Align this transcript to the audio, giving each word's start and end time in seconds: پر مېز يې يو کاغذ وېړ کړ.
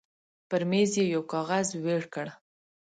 پر 0.49 0.61
مېز 0.69 0.91
يې 0.99 1.05
يو 1.13 1.21
کاغذ 1.33 1.67
وېړ 1.83 2.03
کړ. 2.13 2.27